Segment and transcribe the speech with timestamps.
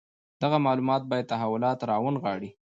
[0.41, 2.49] دغه معلومات باید تحولات راونغاړي.